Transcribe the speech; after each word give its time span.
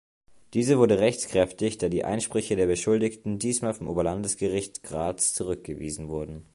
Diese 0.55 0.79
wurde 0.79 0.97
rechtskräftig, 0.97 1.77
da 1.77 1.87
die 1.87 2.03
Einsprüche 2.03 2.55
der 2.55 2.65
Beschuldigten 2.65 3.37
diesmal 3.37 3.75
vom 3.75 3.87
Oberlandesgericht 3.87 4.81
Graz 4.81 5.33
zurückgewiesen 5.35 6.07
wurden. 6.09 6.47